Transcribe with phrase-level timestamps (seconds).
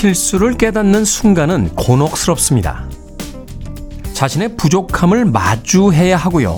[0.00, 2.88] 실수를 깨닫는 순간은 곤혹스럽습니다.
[4.14, 6.56] 자신의 부족함을 마주해야 하고요.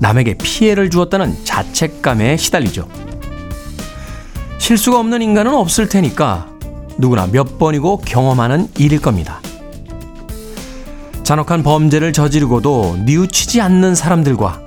[0.00, 2.86] 남에게 피해를 주었다는 자책감에 시달리죠.
[4.58, 6.46] 실수가 없는 인간은 없을 테니까
[6.98, 9.40] 누구나 몇 번이고 경험하는 일일 겁니다.
[11.22, 14.60] 잔혹한 범죄를 저지르고도 뉘우치지 않는 사람들과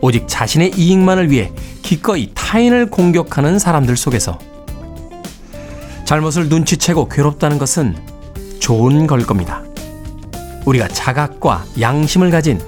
[0.00, 1.50] 오직 자신의 이익만을 위해
[1.82, 4.38] 기꺼이 타인을 공격하는 사람들 속에서
[6.08, 7.94] 잘못을 눈치채고 괴롭다는 것은
[8.60, 9.62] 좋은 걸 겁니다.
[10.64, 12.58] 우리가 자각과 양심을 가진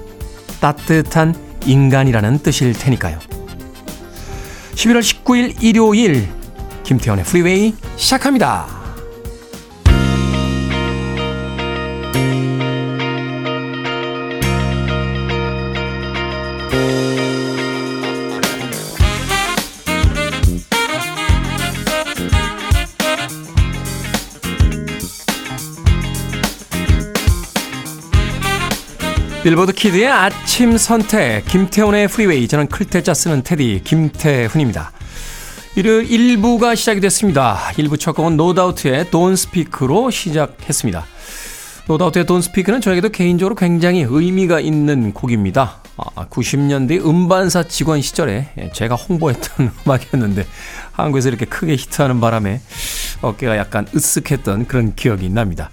[0.59, 1.33] 따뜻한
[1.65, 3.17] 인간이라는 뜻일 테니까요.
[4.75, 6.29] 11월 19일 일요일
[6.83, 8.80] 김태현의 프리웨이 시작합니다.
[29.43, 34.91] 빌보드 kid의 아침 선택 김태훈의 프리웨이 저는 클 태자 쓰는 태디 김태훈입니다.
[35.75, 37.57] 일요일 1부가 시작이 됐습니다.
[37.73, 41.05] 1부 첫 곡은 No Doubt의 Don't Speak로 시작했습니다.
[41.91, 45.81] No Doubt의 Don't Speak는 저에게도 개인적으로 굉장히 의미가 있는 곡입니다.
[45.97, 50.45] 아, 90년대 음반사 직원 시절에 제가 홍보했던 음악이었는데
[50.93, 52.61] 한국에서 이렇게 크게 히트하는 바람에
[53.21, 55.69] 어깨가 약간 으쓱했던 그런 기억이 납니다.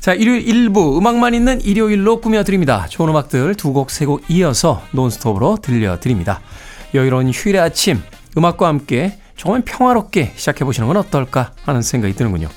[0.00, 2.86] 자, 일요일 1부 음악만 있는 일요일로 꾸며드립니다.
[2.88, 6.40] 좋은 음악들 두 곡, 세 곡 이어서 논스톱으로 들려드립니다.
[6.94, 8.02] 여유로운 휴일의 아침,
[8.36, 12.48] 음악과 함께 정말 평화롭게 시작해보시는 건 어떨까 하는 생각이 드는군요.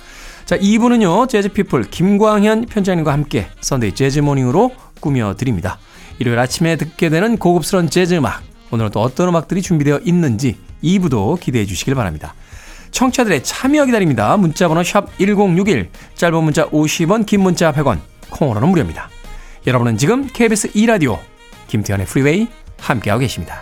[0.46, 5.80] 자, 2부는요, 재즈피플 김광현 편집장님과 함께 Sunday 재즈 morning으로 꾸며드립니다.
[6.20, 11.66] 일요일 아침에 듣게 되는 고급스러운 재즈 음악, 오늘은 또 어떤 음악들이 준비되어 있는지 2부도 기대해
[11.66, 12.34] 주시길 바랍니다.
[12.92, 14.36] 청취자들의 참여 기다립니다.
[14.38, 18.00] 문자번호 샵 1061, 짧은 문자 50원, 긴 문자 100원,
[18.30, 19.10] 콩으로는 무료입니다.
[19.66, 21.20] 여러분은 지금 KBS 2라디오
[21.68, 22.48] 김태훈의 프리웨이
[22.80, 23.62] 함께하고 계십니다.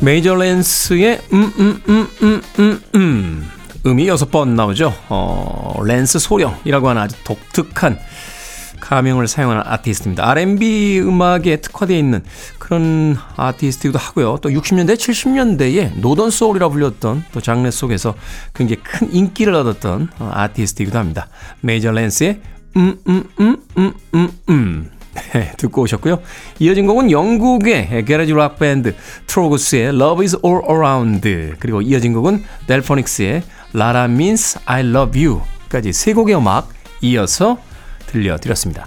[0.00, 3.48] Major Lance의 Um Um Um Um Um Um
[3.86, 4.92] 음이 여섯 번 나오죠.
[5.08, 7.98] 어, 랜스 소령이라고 하는 아주 독특한
[8.80, 10.28] 가명을 사용하는 아티스트입니다.
[10.28, 12.22] R&B 음악에 특화되어 있는
[12.58, 14.38] 그런 아티스트이기도 하고요.
[14.42, 18.14] 또 60년대, 70년대에 Northern Soul이라 불렸던 또 장르 속에서
[18.54, 21.28] 굉장히 큰 인기를 얻었던 아티스트이기도 합니다.
[21.60, 22.40] 메이저 랜스의
[22.76, 24.90] Um, Um, Um, Um, Um, Um.
[25.32, 26.20] 네, 듣고 오셨고요.
[26.58, 28.94] 이어진 곡은 영국의 garage rock 밴드
[29.26, 33.42] 트로그스의 Love is All Around 그리고 이어진 곡은 델포닉스의
[33.74, 36.68] La-La Means I Love You까지 세 곡의 음악
[37.00, 37.58] 이어서
[38.06, 38.86] 들려드렸습니다.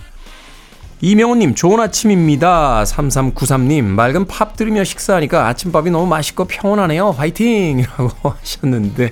[1.01, 2.83] 이명훈님, 좋은 아침입니다.
[2.83, 7.11] 3393님, 맑은 팝 들으며 식사하니까 아침밥이 너무 맛있고 평온하네요.
[7.11, 7.79] 화이팅!
[7.79, 9.09] 이라고 하셨는데,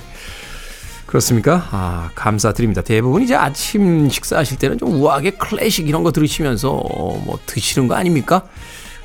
[1.08, 1.68] 그렇습니까?
[1.72, 2.82] 아, 감사드립니다.
[2.82, 8.44] 대부분 이제 아침 식사하실 때는 좀 우아하게 클래식 이런 거 들으시면서 뭐 드시는 거 아닙니까?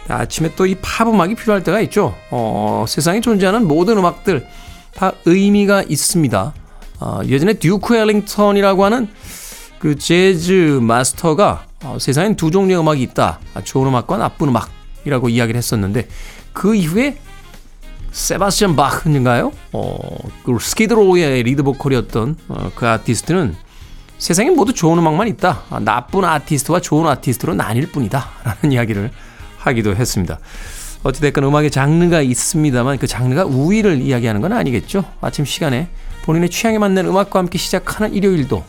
[0.09, 2.15] 아침에 또 이 팝 음악이 필요할 때가 있죠.
[2.31, 4.45] 어, 세상에 존재하는 모든 음악들
[4.95, 6.53] 다 의미가 있습니다.
[7.01, 9.09] 어, 예전에 듀크 앨링턴이라고 하는
[9.79, 13.39] 그 재즈 마스터가 어, 세상엔 두 종류의 음악이 있다.
[13.55, 16.09] 아, 좋은 음악과 나쁜 음악이라고 이야기를 했었는데
[16.53, 17.17] 그 이후에
[18.13, 19.53] 세바스찬 바흐인가요?
[19.73, 19.97] 어,
[20.45, 23.57] 그 스키드로우의 리드 보컬이었던 어, 그 아티스트는
[24.19, 25.63] 세상에 모두 좋은 음악만 있다.
[25.71, 28.31] 아, 나쁜 아티스트와 좋은 아티스트로 나뉠 뿐이다.
[28.45, 29.11] 라는 이야기를
[29.59, 30.39] 하기도 했습니다.
[31.03, 35.05] 어찌됐건 음악의 장르가 있습니다만 그 장르가 우위를 이야기하는 건 아니겠죠.
[35.21, 35.89] 아침 시간에
[36.23, 38.63] 본인의 취향에 맞는 음악과 함께 시작하는 일요일도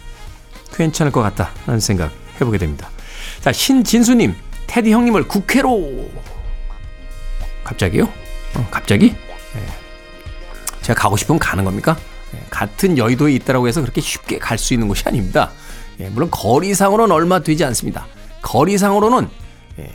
[0.73, 2.11] 괜찮을 것 같다라는 생각
[2.41, 2.89] 해보게 됩니다.
[3.41, 4.33] 자, 신진수님,
[4.65, 6.09] 테디 형님을 국회로
[7.63, 8.05] 갑자기요?
[8.55, 9.13] 어, 갑자기?
[10.81, 11.97] 제가 가고 싶으면 가는 겁니까?
[12.35, 15.51] 예, 같은 여의도에 있다라고 해서 그렇게 쉽게 갈 수 있는 곳이 아닙니다.
[15.99, 18.05] 예, 물론 거리상으로는 얼마 되지 않습니다.
[18.41, 19.29] 거리상으로는
[19.79, 19.89] 예,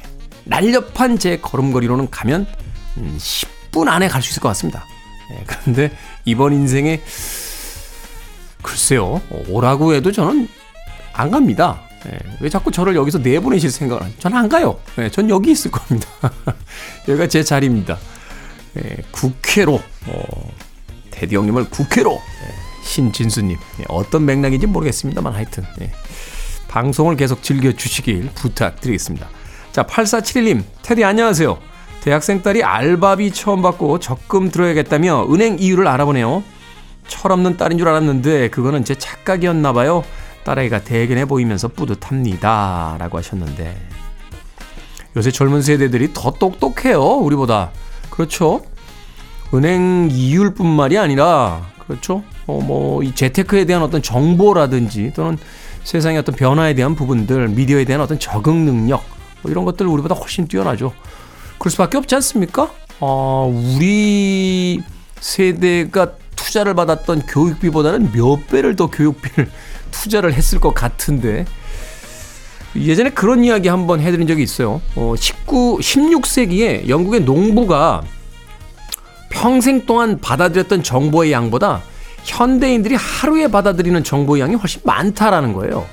[0.45, 2.47] 날렵한 제 걸음걸이로는 가면
[2.97, 4.85] 10분 음, 안에 갈 수 있을 것 같습니다.
[5.47, 5.93] 그런데
[6.25, 7.03] 이번 인생에
[8.63, 10.49] 글쎄요 오라고 해도 저는
[11.13, 11.83] 안 갑니다.
[12.41, 14.11] 왜 자꾸 저를 여기서 내보내실 생각을?
[14.21, 14.81] 저는 안 가요.
[15.13, 16.09] 전 여기 있을 겁니다.
[17.09, 17.99] 여기가 제 자리입니다.
[19.11, 20.53] 국회로 어,
[21.11, 22.55] 테디 형님을 국회로 네,
[22.85, 23.57] 신진수님.
[23.81, 25.65] 예, 어떤 맥락인지 모르겠습니다만 하여튼.
[25.81, 25.93] 예.
[26.69, 29.29] 방송을 계속 즐겨주시길 부탁드리겠습니다.
[29.73, 30.63] 자, 8471님.
[30.83, 31.59] 테디 안녕하세요.
[32.03, 36.43] 대학생 딸이 알바비 처음 받고 적금 들어야겠다며 은행 이유를 알아보네요.
[37.09, 40.05] 철없는 딸인 줄 알았는데 그거는 제 착각이었나 봐요.
[40.45, 42.97] 딸아이가 대견해 보이면서 뿌듯합니다.
[42.99, 43.77] 라고 하셨는데
[45.17, 47.03] 요새 젊은 세대들이 더 똑똑해요.
[47.03, 47.73] 우리보다.
[48.19, 48.63] 그렇죠?
[49.55, 52.25] 은행 이율뿐만이 아니라 그렇죠?
[52.49, 55.39] 어, 뭐, 이 재테크에 대한 어떤 정보라든지 또는
[55.85, 59.05] 세상의 어떤 변화에 대한 부분들, 미디어에 대한 어떤 적응 능력,
[59.43, 60.93] 뭐 이런 것들 우리보다 훨씬 뛰어나죠.
[61.61, 62.73] 그럴 수밖에 없지 않습니까?
[62.99, 64.83] 어, 우리
[65.21, 69.49] 세대가 투자를 받았던 교육비보다는 몇 배를 더 교육비를
[69.93, 71.45] 투자를 했을 것 같은데
[72.77, 74.81] 예전에 그런 이야기 한번 해드린 적이 있어요.
[74.95, 78.03] 어, 19, 16세기에 영국의 농부가
[79.31, 81.83] 평생 동안 받아들였던 정보의 양보다
[82.25, 85.87] 현대인들이 하루에 받아들이는 정보의 양이 훨씬 많다라는 거예요.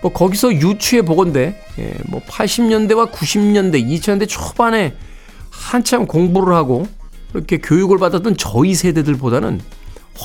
[0.00, 4.94] 뭐 거기서 유추해 보건데 예, 뭐 80년대와 90년대, 2000년대 초반에
[5.50, 6.86] 한참 공부를 하고
[7.34, 9.60] 이렇게 교육을 받았던 저희 세대들보다는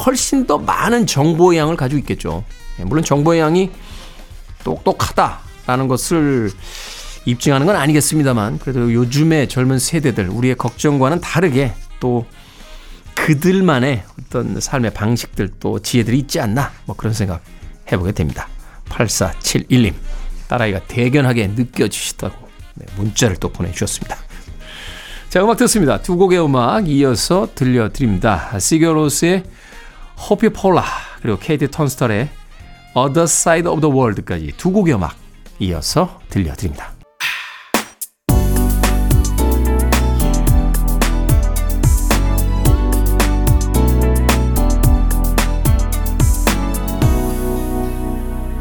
[0.06, 2.44] 훨씬 더 많은 정보의 양을 가지고 있겠죠.
[2.80, 3.72] 예, 물론 정보의 양이
[4.64, 6.52] 똑똑하다라는 것을
[7.26, 12.26] 입증하는 건 아니겠습니다만 그래도 요즘의 젊은 세대들 우리의 걱정과는 다르게 또
[13.16, 17.42] 그들만의 어떤 삶의 방식들 또 지혜들이 있지 않나 뭐 그런 생각
[17.92, 18.50] 해보게 됩니다.
[18.90, 19.94] 8471님
[20.48, 24.18] 딸아이가 대견하게 느껴지시다고 네, 문자를 또 보내주셨습니다.
[25.30, 26.02] 자 음악 듣습니다.
[26.02, 28.60] 두 곡의 음악 이어서 들려드립니다.
[28.60, 29.44] 시겨로스의
[30.54, 30.86] Polar
[31.22, 32.30] 그리고 케이티 턴스털의
[32.96, 35.16] Other Side of the World까지 두 곡의 음악
[35.60, 36.94] 이어서 들려드립니다.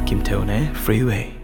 [0.06, 1.42] 김태훈의 Freeway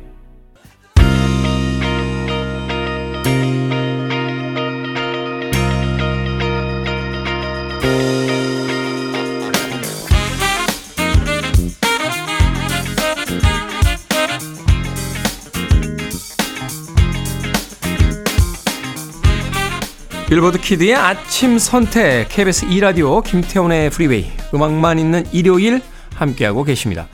[20.28, 25.80] 빌보드 키드의 아침 선택 KBS 2라디오 김태훈의 프리웨이 음악만 있는 일요일
[26.16, 27.08] 함께하고 계십니다.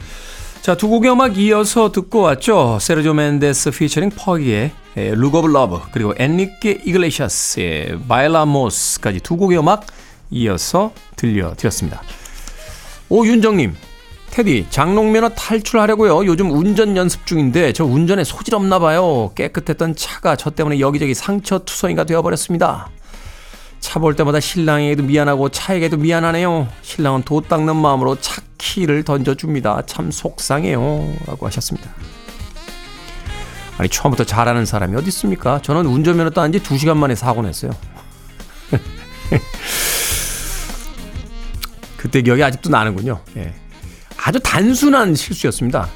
[0.63, 2.79] 자, 두 곡의 음악 이어서 듣고 왔죠.
[2.81, 4.73] 세르조 멘데스 피처링 퍼기의
[5.13, 9.87] Look of Love 그리고 엔리케 이글레시아스의 Bailamos까지 두 곡의 음악
[10.33, 12.03] 이어서 들려드렸습니다.
[13.11, 13.77] 오윤정님
[14.33, 16.27] 테디 장롱면허 탈출하려고요.
[16.27, 19.31] 요즘 운전 연습 중인데 저 운전에 소질 없나 봐요.
[19.37, 22.91] 깨끗했던 차가 저 때문에 여기저기 상처 투성이가 되어버렸습니다.
[23.85, 26.69] 차 볼 때마다 신랑에게도 미안하고 차에게도 미안하네요.
[26.81, 29.83] 신랑은 도 닦는 마음으로 차 키를 던져줍니다.
[29.87, 31.15] 참 속상해요.
[31.27, 31.91] 라고 하셨습니다.
[33.77, 35.61] 아니, 처음부터 잘하는 사람이 어디 있습니까?
[35.61, 37.73] 저는 운전면허 딴 지 2시간 만에 사고 냈어요.
[41.99, 43.21] 그때 기억이 아직도 나는군요.
[43.37, 43.53] 예.
[44.17, 45.91] 아주 단순한 실수였습니다.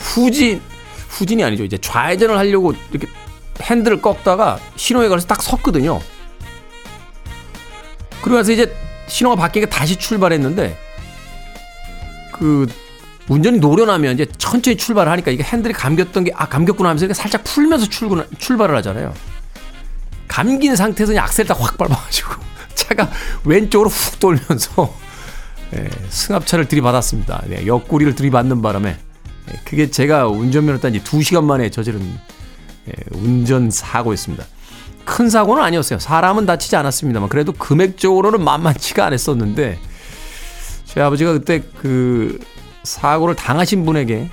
[0.00, 0.60] 후진,
[1.08, 1.62] 후진이 아니죠.
[1.64, 3.06] 이제 좌회전을 하려고 이렇게
[3.60, 6.00] 핸들을 꺾다가 신호에 걸려서 딱 섰거든요.
[8.32, 8.74] 그러고 나서 이제
[9.08, 10.78] 신호가 바뀌니까 다시 출발했는데
[12.32, 12.66] 그
[13.28, 17.44] 운전이 노련하면 이제 천천히 출발을 하니까 이게 핸들이 감겼던 게 아 감겼구나 하면서 이렇게 살짝
[17.44, 19.12] 풀면서 출근 출발을 하잖아요.
[20.28, 22.34] 감긴 상태에서 악셀 딱확 밟아가지고
[22.74, 23.10] 차가
[23.44, 24.94] 왼쪽으로 훅 돌면서
[25.74, 27.42] 예, 승합차를 들이받았습니다.
[27.48, 28.96] 네, 옆구리를 들이받는 바람에
[29.50, 32.00] 예, 그게 제가 운전면허 딴지 2시간 만에 저지른
[32.88, 34.44] 예, 운전 사고였습니다.
[35.04, 35.98] 큰 사고는 아니었어요.
[35.98, 39.78] 사람은 다치지 않았습니다만 그래도 금액적으로는 만만치가 않았었는데
[40.84, 42.38] 제 아버지가 그때 그
[42.84, 44.30] 사고를 당하신 분에게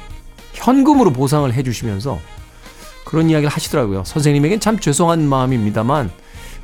[0.53, 2.19] 현금으로 보상을 해주시면서
[3.05, 4.03] 그런 이야기를 하시더라고요.
[4.05, 6.11] 선생님에겐 참 죄송한 마음입니다만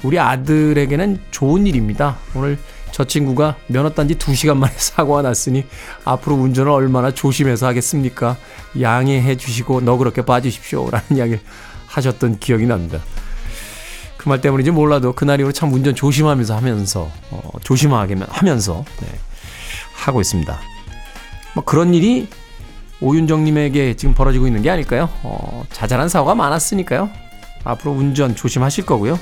[0.03, 2.17] 우리 아들에게는 좋은 일입니다.
[2.35, 2.59] 오늘
[2.91, 5.65] 저 친구가 면허 딴지 2시간 만에 사고가 났으니
[6.03, 8.37] 앞으로 운전을 얼마나 조심해서 하겠습니까?
[8.79, 10.89] 양해해 주시고 너그럽게 봐주십시오.
[10.89, 11.41] 라는 이야기를
[11.87, 12.99] 하셨던 기억이 납니다.
[14.25, 19.07] 그 말 때문인지 몰라도 그날 이후로 참 운전 조심하면서 하면서 어, 조심하게 하면서 네,
[19.93, 20.59] 하고 있습니다.
[21.53, 22.27] 뭐 그런 일이
[23.01, 25.09] 오윤정님에게 지금 벌어지고 있는 게 아닐까요?
[25.21, 27.11] 어, 자잘한 사고가 많았으니까요.
[27.63, 29.19] 앞으로 운전 조심하실 거고요.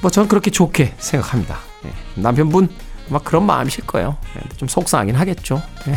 [0.00, 1.58] 뭐 저는 그렇게 좋게 생각합니다.
[1.82, 2.70] 네, 남편분
[3.10, 4.16] 막 그런 마음이실 거예요.
[4.34, 5.62] 네, 좀 속상하긴 하겠죠.
[5.86, 5.94] 네.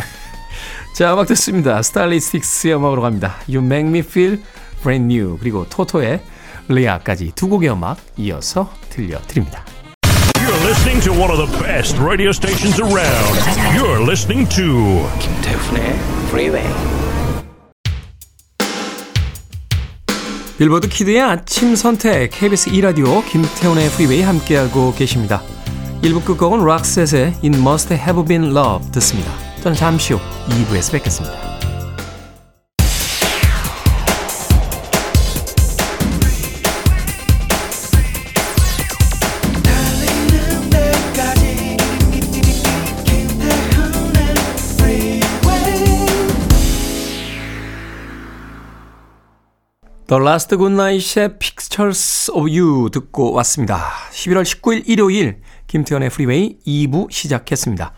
[0.93, 1.81] 자, 음악 듣습니다.
[1.81, 3.37] 스타일리스틱스의 음악으로 갑니다.
[3.47, 4.41] You Make Me Feel
[4.81, 6.21] Brand New 그리고 토토의
[6.67, 9.63] 리아까지 두 곡의 음악 이어서 들려드립니다.
[10.36, 13.38] You're listening to one of the best radio stations around.
[13.75, 15.93] You're listening to 김태훈의
[16.27, 16.97] Freeway.
[20.57, 25.43] 빌보드 키드의 아침 선택 KBS 2 라디오 김태훈의 프리웨이 함께하고 계십니다.
[26.01, 29.31] 1부 끝곡은 락셋의 It Must Have Been Love 듣습니다.
[29.62, 30.19] 저는 잠시 후
[30.50, 31.56] 2부에서 뵙겠습니다.
[50.07, 53.91] The Last Goodnight의 Pictures of You 듣고 왔습니다.
[54.13, 57.91] 11월 19일 일요일 김태현의 프리웨이 2부 시작했습니다.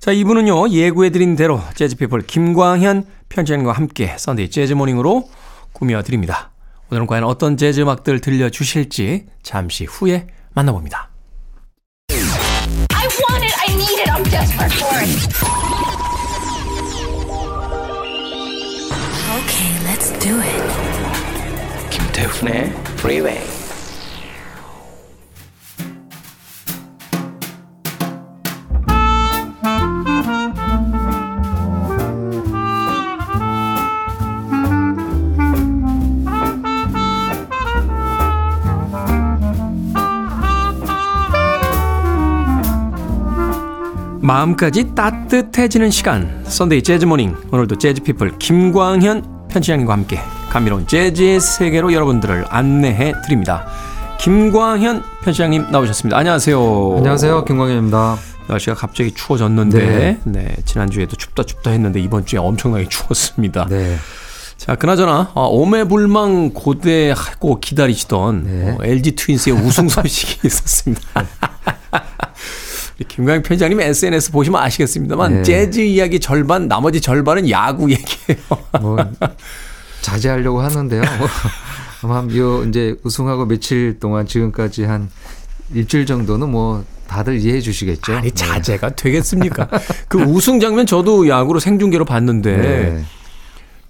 [0.00, 5.30] 자, 2부는요, 예고해드린 대로 재즈피플 김광현 편집장님과 함께 Sunday Jazz Morning으로
[5.72, 6.50] 꾸며드립니다.
[6.90, 11.10] 오늘은 과연 어떤 재즈 음악들 들려주실지 잠시 후에 만나봅니다.
[12.10, 13.54] I want it.
[13.60, 14.10] I need it.
[14.10, 15.30] I'm desperate for it.
[19.38, 20.85] Okay, let's do it.
[22.16, 23.38] 김태훈의 Freeway.
[44.22, 46.44] 마음까지 따뜻해지는 시간.
[46.46, 50.18] 썬데이 재즈 모닝 오늘도 재즈 피플 김광현 편집장님과 함께
[50.50, 53.66] 감미로운 재즈의 세계로 여러분들을 안내해 드립니다.
[54.18, 56.16] 김광현 편집장님 나오셨습니다.
[56.16, 56.94] 안녕하세요.
[56.98, 57.44] 안녕하세요.
[57.44, 58.16] 김광현입니다.
[58.48, 60.56] 날씨가 갑자기 추워졌는데 네.
[60.64, 63.66] 지난주에도 춥다 춥다 했는데 이번 주에 엄청나게 추웠습니다.
[63.68, 63.96] 네.
[64.56, 68.70] 자, 그나저나 어, 오매불망 고대하고 기다리시던 네.
[68.70, 71.02] 어, LG 트윈스의 우승 소식이 있었습니다.
[73.08, 75.42] 김광현 편장님 SNS 보시면 아시겠습니다만 네.
[75.42, 78.40] 재즈 이야기 절반, 나머지 절반은 야구 얘기예요.
[78.80, 78.96] 뭐
[80.06, 81.02] 자제하려고 하는데요.
[81.18, 81.28] 뭐,
[82.02, 85.10] 아마 요 이제 우승하고 며칠 동안 지금까지 한
[85.74, 88.14] 일주일 정도는 뭐 다들 이해해 주시겠죠.
[88.14, 89.68] 아니 자제가 되겠습니까?
[90.08, 93.04] 그 우승 장면 저도 야구로 생중계로 봤는데 네.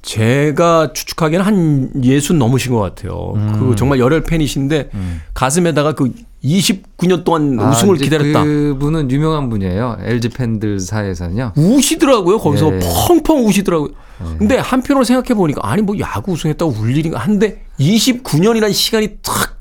[0.06, 3.32] 제가 추측하기에는 한 예순 넘으신 것 같아요.
[3.36, 3.56] 음.
[3.58, 4.90] 그 정말 열혈 팬이신데
[5.34, 6.12] 가슴에다가 그
[6.44, 8.44] 29년 동안 아, 우승을 이제 기다렸다.
[8.44, 9.98] 그 분은 유명한 분이에요.
[10.00, 11.52] LG 팬들 사이에서는요.
[11.56, 12.38] 우시더라고요.
[12.38, 12.80] 거기서 예.
[13.08, 13.90] 펑펑 우시더라고요.
[14.38, 19.56] 근데 한편으로 생각해 보니까 아니 뭐 야구 우승했다고 울 일인가 한데 29년이라는 시간이 탁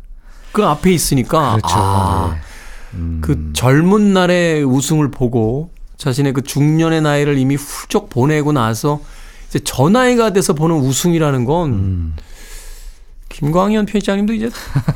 [0.55, 1.75] 그 앞에 있으니까 그렇죠.
[1.75, 2.97] 아, 네.
[2.97, 3.19] 음.
[3.21, 9.01] 그 젊은 날의 우승을 보고 자신의 그 중년의 나이를 이미 훌쩍 보내고 나서
[9.55, 12.13] 이제 저 나이가 돼서 보는 우승이라는 건 음.
[13.29, 14.49] 김광현 편집장님도 이제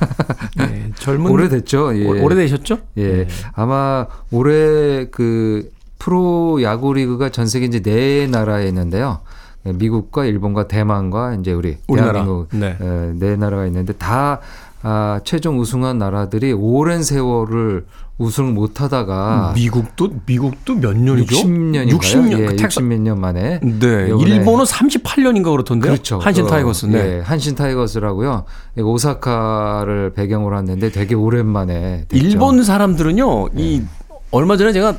[0.57, 1.97] 네, 젊은 오래됐죠.
[1.97, 2.05] 예.
[2.07, 2.79] 오- 오래되셨죠?
[2.97, 3.27] 예.
[3.53, 9.19] 아마 올해 그 프로 야구 리그가 전 세계 이제 네 나라에 있는데요.
[9.65, 12.13] 예, 미국과 일본과 대만과 이제 우리 우리나라.
[12.23, 12.77] 대한민국 네.
[12.79, 14.39] 예, 네 나라가 있는데 다
[14.81, 17.85] 아, 최종 우승한 나라들이 오랜 세월을
[18.19, 21.35] 우승을 못 하다가 미국도 미국도 몇 년이죠?
[21.38, 21.89] 60년인가요?
[21.97, 22.39] 60년.
[22.39, 23.59] 예, 그 텍사- 60몇 년 만에.
[23.63, 24.09] 네.
[24.19, 25.93] 일본은 38년인가 그렇던데요.
[25.93, 26.19] 그렇죠.
[26.19, 26.85] 한신 어, 타이거스.
[26.88, 26.99] 네.
[26.99, 28.43] 예, 한신 타이거스라고요.
[28.77, 32.25] 이거 오사카를 배경으로 했는데 되게 오랜만에 됐죠.
[32.27, 33.49] 일본 사람들은요.
[33.55, 33.85] 이 네.
[34.31, 34.97] 얼마 전에 제가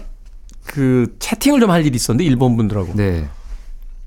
[0.65, 3.29] 그 채팅을 좀 할 일이 있었는데 일본 분들하고 네.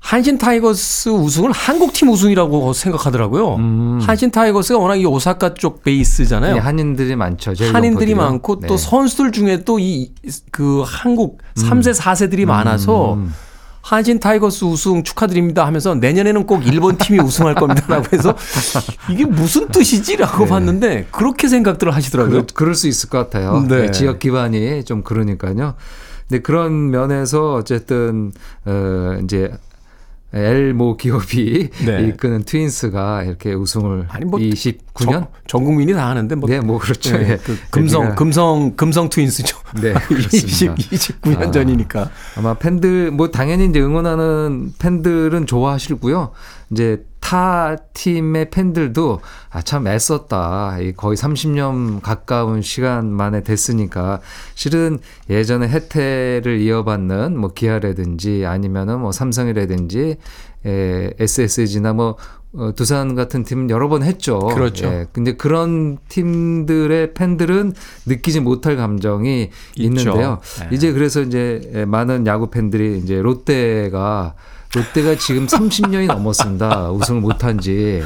[0.04, 3.54] 한신 타이거스 우승을 한국 팀 우승이라고 생각하더라고요.
[3.56, 3.98] 음.
[4.02, 6.56] 한신 타이거스가 워낙 이 오사카 쪽 베이스잖아요.
[6.56, 7.54] 예, 한인들이 많죠.
[7.72, 8.16] 한인들이 높거든요.
[8.16, 8.76] 많고 또 네.
[8.76, 10.12] 선수들 중에 또 이
[10.50, 13.32] 그 한국 3세 4세들이 많아서 음.
[13.80, 18.34] 한신 타이거스 우승 축하드립니다 하면서 내년에는 꼭 일본 팀이 우승할 겁니다라고 해서
[19.10, 22.42] 이게 무슨 뜻이지라고 봤는데 그렇게 생각들을 하시더라고요.
[22.46, 23.64] 그, 그럴 수 있을 것 같아요.
[23.68, 23.82] 네.
[23.86, 25.74] 네, 지역 기반이 좀 그러니까요.
[26.28, 28.32] 근데 그런 면에서 어쨌든
[28.66, 29.50] 어 이제
[30.34, 32.02] 엘모 기업이 네.
[32.08, 36.78] 이끄는 트윈스가 이렇게 우승을 아니, 뭐 29년 전, 전 국민이 다 하는데 뭐 네, 뭐
[36.78, 37.16] 그렇죠.
[37.16, 37.36] 네, 예.
[37.36, 39.56] 그 금성 여기가- 금성 금성 트윈스죠.
[39.80, 40.74] 네, 그렇습니다.
[40.74, 40.74] 20,
[41.20, 41.50] 29년 아.
[41.52, 42.10] 전이니까.
[42.36, 46.32] 아마 팬들 뭐 당연히 이제 응원하는 팬들은 좋아하시고요.
[46.74, 50.78] 이제 타 팀의 팬들도 아 참 애썼다.
[50.80, 54.20] 이 거의 30년 가까운 시간 만에 됐으니까
[54.54, 54.98] 실은
[55.30, 60.16] 예전에 혜태를 이어받는 뭐 기아라든지 아니면은 뭐 삼성이라든지
[60.66, 62.16] 에, SSG나 뭐
[62.56, 64.38] 어, 두산 같은 팀은 여러 번 했죠.
[64.38, 64.86] 그렇죠.
[64.86, 67.72] 예, 근데 그런 팀들의 팬들은
[68.06, 69.82] 느끼지 못할 감정이 있죠.
[69.82, 70.40] 있는데요.
[70.60, 70.68] 네.
[70.70, 74.34] 이제 그래서 이제 많은 야구 팬들이 이제 롯데가
[74.74, 76.90] 롯데가 지금 30년이 넘었습니다.
[76.90, 78.02] 우승을 못한 지.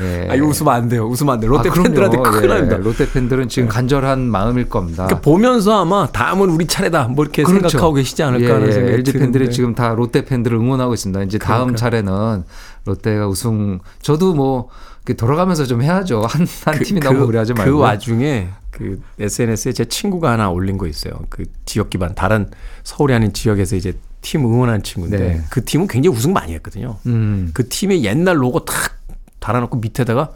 [0.00, 0.28] 예.
[0.30, 1.06] 아, 이거 웃으면 안 돼요.
[1.06, 1.50] 웃으면 안 돼요.
[1.50, 1.72] 롯데 아.
[1.72, 2.76] 팬들한테 큰일 예, 납니다.
[2.76, 5.06] 롯데 팬들은 지금 간절한 마음일 겁니다.
[5.06, 7.08] 그러니까 보면서 아마 다음은 우리 차례다.
[7.08, 7.68] 뭐 이렇게 그렇죠.
[7.68, 8.72] 생각하고 계시지 않을까 예, 하는 예.
[8.72, 9.50] 생각이 LG 팬들이 드는데.
[9.50, 11.22] 지금 다 롯데 팬들을 응원하고 있습니다.
[11.24, 11.78] 이제 다음 그러니까.
[11.78, 12.44] 차례는
[12.84, 13.80] 롯데가 우승.
[14.00, 14.68] 저도 뭐
[15.16, 16.22] 돌아가면서 좀 해야죠.
[16.22, 17.72] 한, 한 팀이 너무 오래 하지 말고.
[17.72, 21.14] 그 와중에 그 SNS에 제 친구가 하나 올린 거 있어요.
[21.30, 22.50] 그 지역 기반 다른
[22.84, 25.40] 서울이 아닌 지역에서 이제 팀 응원하는 친구인데 네.
[25.50, 26.96] 그 팀은 굉장히 우승 많이 했거든요.
[27.06, 27.50] 음.
[27.54, 28.96] 그 팀의 옛날 로고 탁
[29.40, 30.30] 달아놓고 밑에다가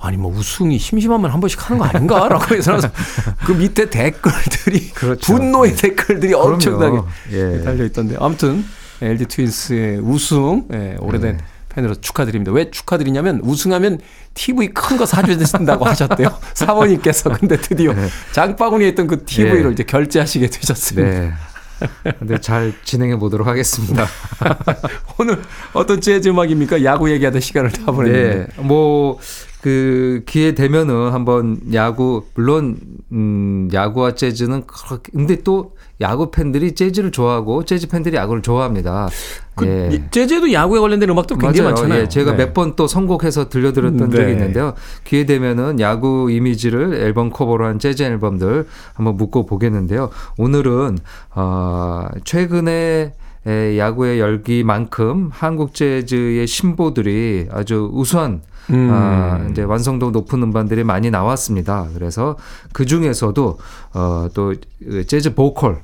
[0.00, 2.78] 아니 뭐 우승이 심심하면 한 번씩 하는 거 아닌가라고 해서
[3.44, 5.34] 그 밑에 댓글들이 그렇죠.
[5.34, 6.52] 분노의 댓글들이 그럼요.
[6.54, 6.98] 엄청나게
[7.32, 7.62] 예.
[7.62, 8.64] 달려 있던데 아무튼
[9.02, 11.44] LG 트윈스의 우승 예, 오래된 네.
[11.68, 12.50] 팬으로 축하드립니다.
[12.52, 13.98] 왜 축하드리냐면 우승하면
[14.34, 16.28] TV 큰 거 사주신다고 하셨대요.
[16.54, 17.92] 사모님께서 근데 드디어
[18.32, 19.70] 장바구니에 있던 그 TV를 네.
[19.72, 21.36] 이제 결제하시게 되셨습니다.
[22.04, 22.12] 네.
[22.18, 24.06] 근데 잘 진행해 보도록 하겠습니다.
[25.18, 25.40] 오늘
[25.72, 26.84] 어떤 재즈 음악입니까?
[26.84, 28.46] 야구 얘기하던 시간을 다 보냈는데.
[28.56, 28.62] 네.
[28.62, 29.18] 뭐,
[29.62, 32.76] 그, 기회 되면은 한번 야구, 물론,
[33.12, 39.08] 음, 야구와 재즈는 그렇게, 근데 또 야구 팬들이 재즈를 좋아하고 재즈 팬들이 야구를 좋아합니다.
[39.56, 39.88] 그 예.
[39.92, 41.74] 이- 재즈에도 야구에 관련된 음악도 굉장히 맞아요.
[41.74, 42.02] 많잖아요.
[42.02, 42.44] 예, 제가 네.
[42.46, 44.16] 몇번 또 선곡해서 들려드렸던 네.
[44.16, 44.74] 적이 있는데요.
[45.02, 50.10] 기회 되면은 야구 이미지를 앨범 커버로 한 재즈 앨범들 한번 묶어 보겠는데요.
[50.36, 50.98] 오늘은
[51.34, 53.12] 어, 최근에 에,
[53.46, 58.90] 야구의 열기만큼 한국 재즈의 신보들이 아주 우수한 음.
[58.92, 61.88] 아, 이제 완성도 높은 음반들이 많이 나왔습니다.
[61.94, 62.36] 그래서
[62.72, 63.58] 그 중에서도
[63.94, 64.54] 어, 또
[65.06, 65.82] 재즈 보컬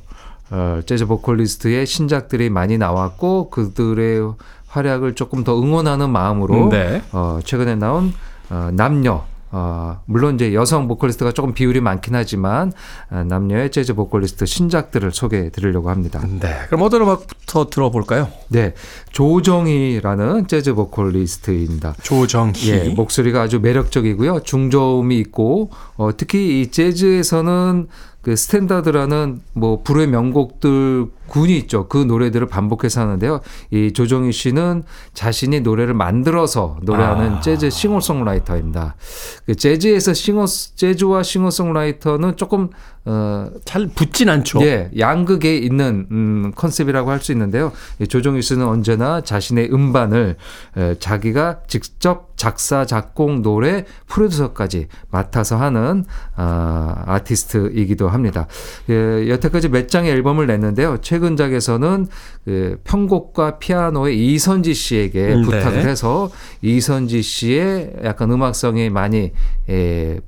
[0.51, 4.35] 어, 재즈 보컬리스트의 신작들이 많이 나왔고 그들의
[4.69, 7.03] 활약을 조금 더 응원하는 마음으로 네.
[7.13, 8.13] 어, 최근에 나온
[8.51, 9.25] 어, 남녀
[9.57, 12.73] 어, 물론 이제 여성 보컬리스트가 조금 비율이 많긴 하지만
[13.09, 16.21] 어, 남녀의 재즈 보컬리스트 신작들을 소개해 드리려고 합니다.
[16.27, 16.53] 네.
[16.67, 18.27] 그럼 어떤 음악부터 들어볼까요?
[18.49, 18.75] 네.
[19.13, 21.95] 조정희라는 재즈 보컬리스트입니다.
[22.03, 22.69] 조정희.
[22.69, 24.41] 예, 목소리가 아주 매력적이고요.
[24.41, 27.87] 중저음이 있고 어, 특히 이 재즈에서는
[28.25, 31.89] 그 스탠다드라는 뭐 불후의 명곡들 군이 있죠.
[31.89, 33.41] 그 노래들을 반복해서 하는데요.
[33.71, 34.83] 이 조정희 씨는
[35.13, 37.41] 자신이 노래를 만들어서 노래하는 아.
[37.41, 38.97] 재즈 싱어송라이터입니다.
[39.45, 42.71] 그 재즈에서 싱어 재즈와 싱어송라이터는 조금
[43.07, 44.61] 어 잘 붙진 않죠.
[44.63, 47.73] 예, 양극에 있는 음, 컨셉이라고 할 수 있는데요.
[48.01, 50.37] 이 조정희 씨는 언제나 자신의 음반을
[50.77, 56.05] 에, 자기가 직접 작사, 작곡, 노래, 프로듀서까지 맡아서 하는
[56.37, 58.47] 아, 아티스트이기도 합니다.
[58.91, 60.99] 예, 여태까지 몇 장의 앨범을 냈는데요.
[61.01, 62.09] 최근작에서는
[62.45, 65.45] 그 편곡과 피아노의 이선지 씨에게 음, 네.
[65.45, 69.33] 부탁을 해서 이선지 씨의 약간 음악성이 많이
[69.69, 70.21] 에, 예,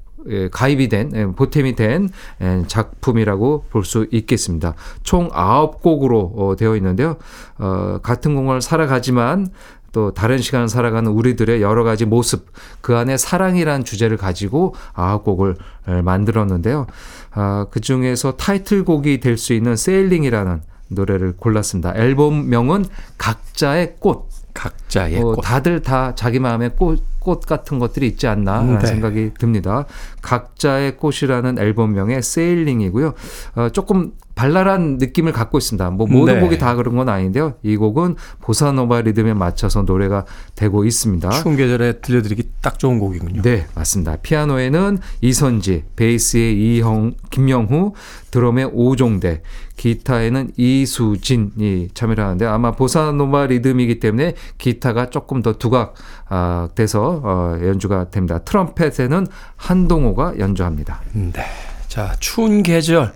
[0.50, 2.08] 가입이 된 예, 보탬이 된
[2.40, 4.74] 예, 작품이라고 볼 수 있겠습니다.
[5.04, 7.16] 총 9곡으로 어, 되어 있는데요.
[7.58, 9.48] 어, 같은 공을 살아가지만
[9.92, 12.46] 또 다른 시간을 살아가는 우리들의 여러 가지 모습
[12.82, 15.56] 그 안에 사랑이란 주제를 가지고 아홉 곡을
[15.88, 16.86] 에, 만들었는데요.
[17.32, 21.94] 아, 그 중에서 타이틀곡이 될 수 있는 Sailing이라는 노래를 골랐습니다.
[21.96, 22.84] 앨범명은
[23.18, 24.28] 각자의 꽃.
[24.54, 25.40] 각자의 어, 꽃.
[25.42, 28.86] 다들 다 자기 마음에 꽃, 꽃 같은 것들이 있지 않나라는 네.
[28.86, 29.84] 생각이 듭니다.
[30.22, 33.14] 각자의 꽃이라는 앨범명의 Sailing이고요.
[33.56, 35.90] 어, 조금 발랄한 느낌을 갖고 있습니다.
[35.90, 36.40] 뭐 모든 네.
[36.40, 37.54] 곡이 다 그런 건 아닌데요.
[37.62, 41.30] 이 곡은 보사노바 리듬에 맞춰서 노래가 되고 있습니다.
[41.30, 43.42] 추운 계절에 들려드리기 딱 좋은 곡이군요.
[43.42, 44.16] 네, 맞습니다.
[44.16, 47.94] 피아노에는 이선지, 베이스에 이형, 김영후,
[48.30, 49.40] 드럼에 오종대,
[49.76, 55.94] 기타에는 이수진이 참여를 하는데 아마 보사노바 리듬이기 때문에 기타가 조금 더 두각
[56.28, 58.38] 아, 돼서 어, 연주가 됩니다.
[58.38, 59.26] 트럼펫에는
[59.56, 61.00] 한동호가 연주합니다.
[61.12, 61.44] 네.
[61.88, 63.12] 자, 추운 계절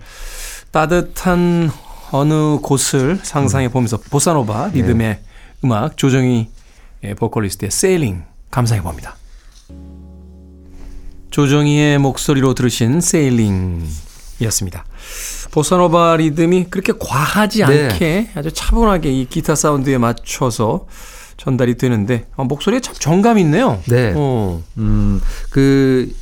[0.70, 1.70] 따뜻한
[2.12, 5.20] 어느 곳을 상상해 보면서 보사노바 리듬의
[5.64, 6.48] 음악 조정희
[7.04, 9.16] 예, 보컬리스트의 세일링 감상해 봅니다.
[11.30, 14.84] 조정희의 목소리로 들으신 Sailing이었습니다.
[15.52, 17.88] 보사노바 리듬이 그렇게 과하지 네.
[17.88, 20.86] 않게 아주 차분하게 이 기타 사운드에 맞춰서
[21.40, 23.78] 전달이 되는데 아, 목소리에 참 정감이 있네요.
[23.88, 24.12] 네.
[24.14, 24.60] 어.
[24.76, 26.12] 음, 그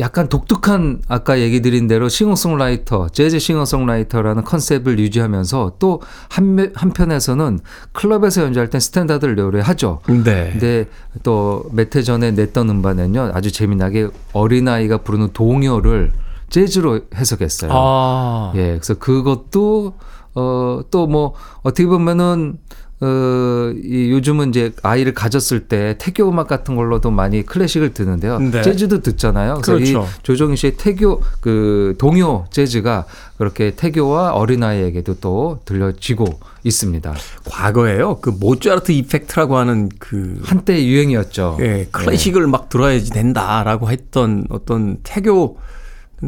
[0.00, 7.60] 약간 독특한 아까 얘기 드린 대로 싱어송라이터, 재즈 싱어송라이터라는 컨셉을 유지하면서 또 한, 한편에서는
[7.92, 10.00] 클럽에서 연주할 땐 스탠다드를 노래하죠.
[10.08, 10.50] 네.
[10.52, 10.88] 근데
[11.22, 16.12] 또 몇 해 전에 냈던 음반은요 아주 재미나게 어린아이가 부르는 동요를
[16.50, 17.70] 재즈로 해석했어요.
[17.72, 18.52] 아.
[18.56, 19.94] 예, 그래서 그것도
[20.34, 22.58] 어 또 뭐 어떻게 보면은
[23.00, 28.38] 어, 이 요즘은 이제 아이를 가졌을 때 태교 음악 같은 걸로도 많이 클래식을 듣는데요.
[28.38, 28.62] 네.
[28.62, 29.60] 재즈도 듣잖아요.
[29.62, 30.08] 그래서 그렇죠.
[30.08, 33.04] 이 조정희 씨의 태교 그 동요 재즈가
[33.36, 37.14] 그렇게 태교와 어린아이에게도 또 들려지고 있습니다.
[37.50, 38.18] 과거에요.
[38.20, 41.58] 그 모차르트 이펙트라고 하는 그 한때 유행이었죠.
[41.60, 45.58] 예, 클래식을 막 들어야지 된다라고 했던 어떤 태교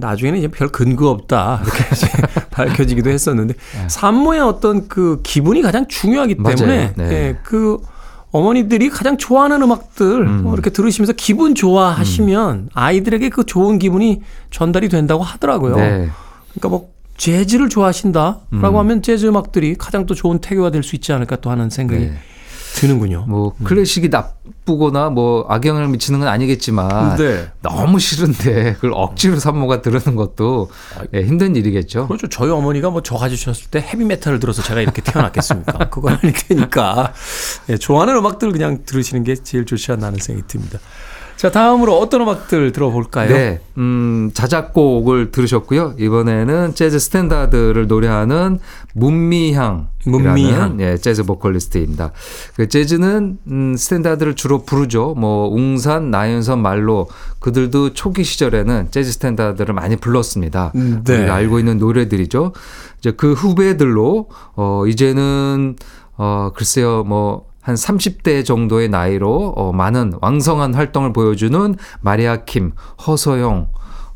[0.01, 1.85] 나중에는 이제 별 근거 없다 이렇게
[2.51, 3.55] 밝혀지기도 했었는데
[3.89, 6.37] 산모의 어떤 그 기분이 가장 중요하기.
[6.37, 7.11] 때문에 네.
[7.11, 7.79] 예, 그
[8.33, 15.23] 어머니들이 가장 좋아하는 음악들 뭐 이렇게 들으시면서 기분 좋아하시면 아이들에게 그 좋은 기분이 전달이 된다고
[15.23, 15.77] 하더라고요.
[15.77, 16.11] 네.
[16.51, 21.37] 그러니까 뭐 재즈를 좋아하신다라고 하면 재즈 음악들이 가장 또 좋은 태교가 될 수 있지 않을까
[21.37, 22.19] 또 하는 생각이 네.
[22.77, 23.25] 드는군요.
[23.27, 27.51] 뭐 클래식이 나쁘거나 뭐 악영향을 미치는 건 아니겠지만 네.
[27.63, 30.71] 너무 싫은데 그걸 억지로 산모가 들으는 것도
[31.15, 32.07] 예, 힘든 일이겠죠.
[32.07, 32.29] 그렇죠.
[32.29, 35.89] 저희 어머니가 뭐 저 가지셨을 때 헤비메탈을 들어서 제가 이렇게 태어났겠습니까?
[35.91, 37.13] 그건 아닐 테니까.
[37.71, 40.79] 예, 좋아하는 음악들 그냥 들으시는 게 제일 좋지 않나 하는 생각이 듭니다.
[41.37, 43.29] 자, 다음으로 어떤 음악들 들어볼까요?
[43.29, 45.95] 네, 음, 자작곡을 들으셨고요.
[45.99, 48.59] 이번에는 재즈 스탠다드를 노래하는
[48.95, 49.89] 문미향.
[50.07, 50.81] 문미향.
[50.81, 52.13] 예, 재즈 보컬리스트입니다.
[52.55, 55.15] 그 재즈는 음, 스탠다드를 주로 부르죠.
[55.19, 57.09] 뭐 웅산, 나윤선, 말로
[57.41, 60.73] 그들도 초기 시절에는 재즈 스탠다드를 많이 불렀습니다.
[60.77, 61.19] 음, 네.
[61.19, 62.53] 우리가 알고 있는 노래들이죠.
[62.99, 65.77] 이제 그 후배들로 어 이제는
[66.17, 72.71] 어 글쎄요 뭐 한 30대 정도의 나이로 어 많은 왕성한 활동을 보여주는 마리아 킴,
[73.05, 73.67] 허소영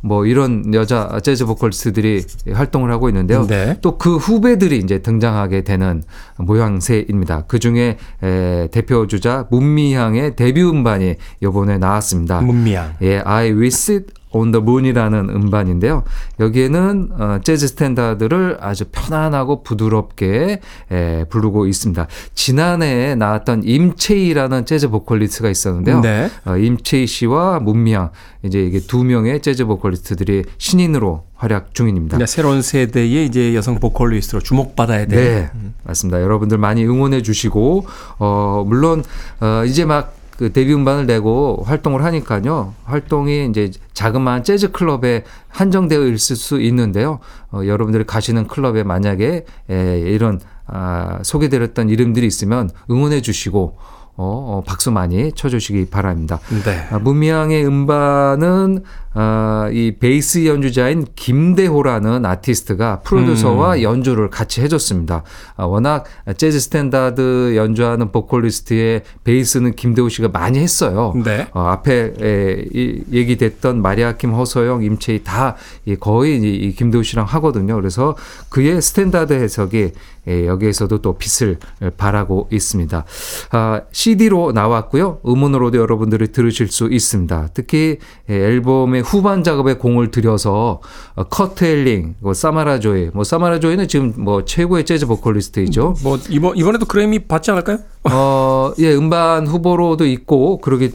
[0.02, 3.48] 뭐 이런 여자 재즈 보컬리스트들이 활동을 하고 있는데요.
[3.48, 3.76] 네.
[3.80, 6.04] 또그 후배들이 이제 등장하게 되는
[6.38, 7.46] 모양새입니다.
[7.48, 12.40] 그 중에 에, 대표 주자 문미향의 데뷔 음반이 이번에 나왔습니다.
[12.42, 12.98] 문미향.
[13.02, 16.04] 예, I Will Sit on the Moon이라는 음반인데요.
[16.38, 22.06] 여기에는 어, 재즈 스탠다드를 아주 편안하고 부드럽게 에, 부르고 있습니다.
[22.34, 26.00] 지난해에 나왔던 임채희라는 재즈 보컬리스트가 있었는데요.
[26.00, 26.30] 네.
[26.44, 28.10] 어, 임채희 씨와 문미향
[28.42, 32.18] 이제 이게 두 명의 재즈 보컬리스트들이 신인으로 활약 중입니다.
[32.18, 35.18] 네, 새로운 세대의 이제 여성 보컬리스트로 주목받아야 될.
[35.24, 35.50] 네,
[35.84, 36.22] 맞습니다.
[36.22, 37.86] 여러분들 많이 응원해 주시고,
[38.18, 39.02] 어, 물론,
[39.40, 42.72] 어, 이제 막 그 데뷔 음반을 내고 활동을 하니까요.
[42.84, 47.18] 활동이 이제 자그마한 재즈 클럽에 한정되어 있을 수 있는데요.
[47.52, 53.76] 어, 여러분들이 가시는 클럽에 만약에 에, 이런 아, 소개드렸던 이름들이 있으면 응원해 주시고,
[54.16, 56.40] 어, 어, 박수 많이 쳐주시기 바랍니다.
[56.64, 56.86] 네.
[56.90, 63.82] 아, 문미향의 음반은 아, 이 베이스 연주자인 김대호라는 아티스트가 프로듀서와 음.
[63.82, 65.24] 연주를 같이 해줬습니다.
[65.56, 66.04] 아, 워낙
[66.36, 71.12] 재즈 스탠다드 연주하는 보컬리스트의 베이스는 김대호 씨가 많이 했어요.
[71.24, 71.48] 네.
[71.52, 77.02] 어, 앞에 에, 이, 얘기됐던 마리아 킴, 허서영, 임채희 다 이, 거의 이, 이 김대호
[77.02, 77.74] 씨랑 하거든요.
[77.74, 78.16] 그래서
[78.48, 79.90] 그의 스탠다드 해석이
[80.28, 81.58] 에, 여기에서도 또 빛을
[81.96, 83.04] 발하고 있습니다.
[83.50, 85.18] 아, CD로 나왔고요.
[85.26, 87.48] 음원으로도 여러분들이 들으실 수 있습니다.
[87.54, 90.80] 특히 에, 앨범의 후반 작업에 공을 들여서
[91.14, 95.94] 어, 커트헬링, 뭐 사마라조이, 뭐 사마라조이는 지금 뭐 최고의 재즈 보컬리스트이죠.
[96.02, 97.78] 뭐 이번 이번에도 그래미 받지 않을까요?
[98.04, 100.90] 어, 예, 음반 후보로도 있고, 그러게,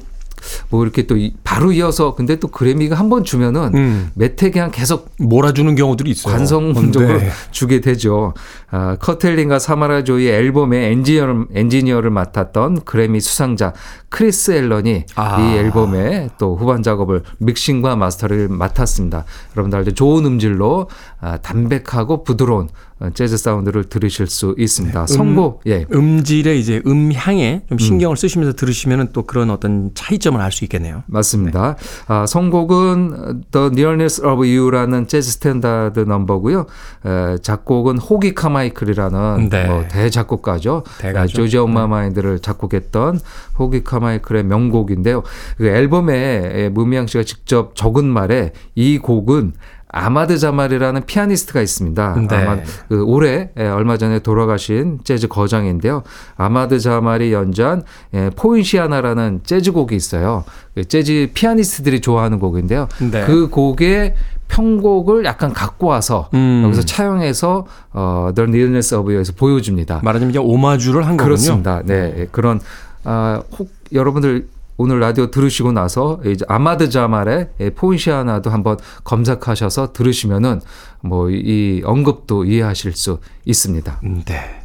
[0.69, 4.11] 뭐 이렇게 또 이- 바로 이어서, 근데 또 그래미가 한 번 주면은 음.
[4.15, 6.33] 몇해 그냥 계속 몰아주는 경우들이 있어요.
[6.35, 7.29] 관성적으로 네.
[7.51, 8.33] 주게 되죠.
[8.75, 13.71] 아, 커트 엘링과 사마라 조이의 앨범의 엔지니어, 엔지니어를 맡았던 그래미 수상자
[14.09, 15.39] 크리스 앨런이 아.
[15.39, 19.23] 이 앨범의 또 후반 작업을 믹싱과 마스터를 맡았습니다.
[19.55, 19.91] 여러분들 알죠?
[19.93, 20.89] 좋은 음질로
[21.21, 22.67] 아, 담백하고 부드러운
[22.99, 25.07] 어, 재즈 사운드를 들으실 수 있습니다.
[25.07, 25.85] 선곡, 예.
[25.93, 31.03] 음질의 이제 음향에 좀 신경을 쓰시면서 들으시면 또 그런 어떤 차이점을 알 수 있겠네요.
[31.07, 31.75] 맞습니다.
[32.07, 36.65] 아, 선곡은 The Nearness of You라는 재즈 스탠다드 넘버고요.
[37.05, 39.67] 에, 작곡은 호기 카마이클이라는 네.
[39.67, 40.83] 뭐 대작곡가죠.
[40.99, 41.19] 대가죠.
[41.19, 43.19] 아, 조지 엄마 마인드를 작곡했던
[43.59, 45.23] 호기 카마이클의 명곡인데요.
[45.57, 49.53] 그 앨범에 문미향 씨가 직접 적은 말에 이 곡은
[49.97, 52.25] 아마드 자말이라는 피아니스트가 있습니다.
[52.27, 52.35] 네.
[52.35, 52.57] 아마
[52.89, 56.03] 그 올해 예, 얼마 전에 돌아가신 재즈 거장인데요.
[56.35, 60.43] 아마드 자말이 연주한 예, Poinciana라는 재즈 곡이 있어요.
[60.73, 62.89] 그 재즈 피아니스트들이 좋아하는 곡인데요.
[63.09, 63.25] 네.
[63.25, 64.15] 그 곡의
[64.47, 66.61] 편곡을 약간 갖고 와서 음.
[66.65, 70.01] 여기서 차용해서 어, The Nearness of You에서 보여줍니다.
[70.03, 71.25] 말하자면 이제 오마주를 한 거군요.
[71.25, 71.81] 그렇습니다.
[71.83, 72.59] 네, 그런
[73.03, 80.59] 아, 혹 여러분들 오늘 라디오 들으시고 나서 이제 아마드 자말의 포인시아나도 한번 검색하셔서 들으시면은
[81.01, 84.01] 뭐 이 언급도 이해하실 수 있습니다.
[84.03, 84.61] 음, 네.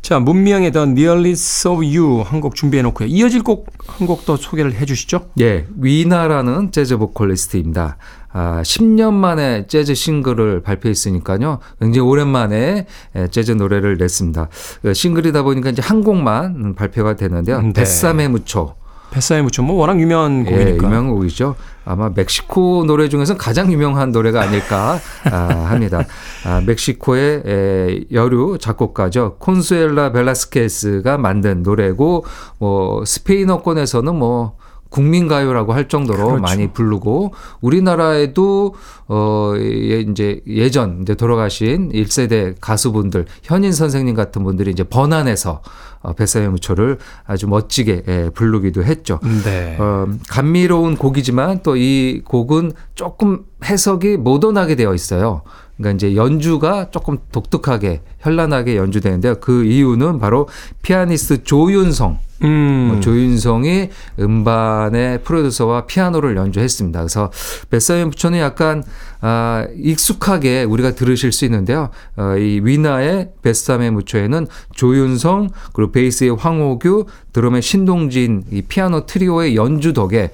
[0.00, 3.08] 자, 문미양의 The Nearly So You 한 곡 준비해 놓고요.
[3.08, 5.26] 이어질 곡 한 곡 더 소개를 해 주시죠.
[5.40, 7.96] 예, 위나라는 재즈 보컬리스트입니다.
[8.32, 11.58] 아, 10년 만에 재즈 싱글을 발표했으니까요.
[11.80, 14.48] 굉장히 오랜만에 예, 재즈 노래를 냈습니다.
[14.82, 17.60] 그 싱글이다 보니까 이제 한 곡만 발표가 되는데요.
[17.60, 17.72] 네.
[17.72, 18.74] 뱃삼의 무초.
[19.10, 20.86] 뱃사에 묻혀 뭐 워낙 유명한 예, 곡이니까.
[20.86, 21.56] 유명한 곡이죠.
[21.84, 24.98] 아마 멕시코 노래 중에서 가장 유명한 노래가 아닐까
[25.30, 25.36] 아,
[25.68, 26.04] 합니다.
[26.44, 29.36] 아, 멕시코의 에, 여류 작곡가죠.
[29.38, 32.24] 콘수엘라 벨라스케스가 만든 노래고
[32.58, 34.56] 뭐 스페인어권에서는 뭐
[34.90, 36.40] 국민가요라고 할 정도로 그렇죠.
[36.42, 38.74] 많이 부르고 우리나라에도
[39.08, 45.62] 어 예, 이제 예전 이제 돌아가신 1세대 가수분들 현인 선생님 같은 분들이 이제 번안해서
[46.02, 49.18] 어, 뱃사의 무초를 아주 멋지게 예, 부르기도 했죠.
[49.44, 49.76] 네.
[49.80, 55.42] 어, 감미로운 곡이지만 또 이 곡은 조금 해석이 모던하게 되어 있어요.
[55.78, 59.36] 그러니까 이제 연주가 조금 독특하게 현란하게 연주되는데요.
[59.40, 60.46] 그 이유는 바로
[60.82, 62.88] 피아니스트 조윤성 음.
[62.90, 67.00] 뭐 조윤성이 음반의 프로듀서와 피아노를 연주했습니다.
[67.00, 67.30] 그래서
[67.70, 68.82] 뱃사의 부처는 약간
[69.20, 71.90] 아, 익숙하게 우리가 들으실 수 있는데요.
[72.16, 79.92] 어, 이 위나의 뱃삼의 무초에는 조윤성 그리고 베이스의 황호규, 드럼의 신동진, 이 피아노 트리오의 연주
[79.92, 80.30] 덕에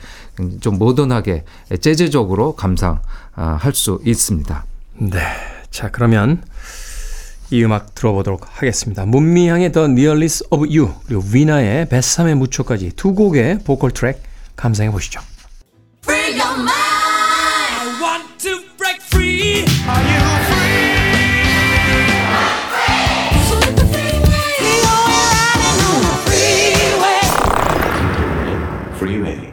[0.60, 1.44] 좀 모던하게
[1.80, 4.64] 재즈적으로 감상할 수 있습니다.
[4.98, 5.20] 네.
[5.70, 6.42] 자, 그러면
[7.50, 9.06] 이 음악 들어보도록 하겠습니다.
[9.06, 14.22] 문미향의 The Nearness of You 그리고 위나의 뱃삼의 무초까지 두 곡의 보컬 트랙
[14.56, 15.20] 감상해 보시죠.
[16.02, 16.70] Free your mind.
[16.70, 19.64] I want to break free.
[19.86, 20.26] Are you
[28.96, 29.52] Freeway.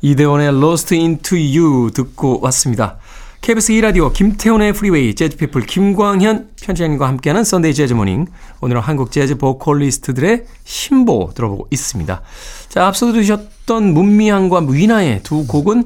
[0.00, 2.98] 이대원의 Lost Into You 듣고 왔습니다.
[3.42, 8.26] KBS 2라디오 김태훈의 프리웨이 재즈피플 김광현 편집장님과 함께하는 Sunday Jazz Morning
[8.60, 12.22] 오늘은 한국 재즈 보컬리스트들의 신보 들어보고 있습니다.
[12.68, 15.82] 자 앞서 들으셨던 문미향과 위나의 두 곡은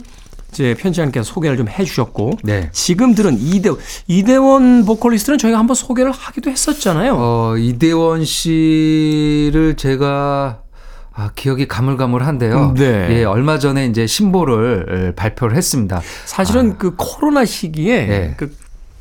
[0.53, 2.69] 이제 편집장님께서 소개를 좀 해주셨고 네.
[2.73, 7.17] 지금 들은 이대원 이대원 보컬리스트는 저희가 한번 소개를 하기도 했었잖아요.
[7.17, 10.61] 어, 이대원 씨를 제가
[11.17, 12.75] 아, 기억이 가물가물한데요.
[12.77, 13.09] 네.
[13.21, 16.03] 예, 얼마 전에 이제 신보를 발표를 했습니다.
[16.27, 18.35] 사실은 그 코로나 시기에 네.
[18.37, 18.55] 그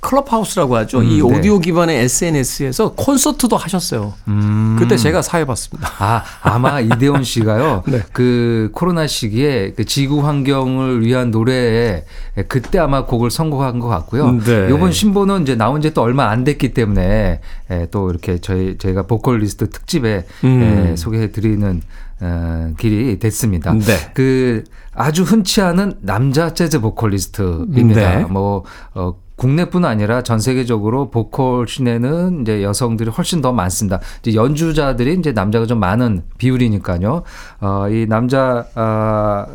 [0.05, 0.99] 클럽하우스라고 하죠.
[0.99, 1.21] 음, 이 네.
[1.21, 4.13] 오디오 기반의 SNS에서 콘서트도 하셨어요.
[4.27, 4.75] 음.
[4.77, 5.89] 그때 제가 사회봤습니다.
[5.97, 7.81] 아, 아마 이대원 씨가요.
[7.89, 8.01] 네.
[8.13, 12.03] 그 코로나 시기에 그 지구 환경을 위한 노래에
[12.47, 14.31] 그때 아마 곡을 선곡한 것 같고요.
[14.43, 14.69] 네.
[14.69, 17.39] 요번 신보는 이제 나온 지 또 얼마 안 됐기 때문에
[17.71, 20.89] 예, 또 이렇게 저희 저희가 보컬리스트 특집에 음.
[20.91, 21.81] 예, 소개해 드리는
[22.21, 23.73] 어, 길이 됐습니다.
[23.73, 24.11] 네.
[24.13, 28.19] 그 아주 흔치 않은 남자 재즈 보컬리스트입니다.
[28.19, 28.25] 네.
[28.25, 33.99] 뭐 어, 국내뿐 아니라 전 세계적으로 보컬 씬에는 이제 여성들이 훨씬 더 많습니다.
[34.21, 37.23] 이제 연주자들이 이제 남자가 좀 많은 비율이니까요.
[37.59, 39.47] 어, 이 남자로